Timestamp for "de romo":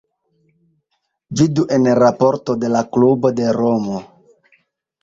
3.43-4.05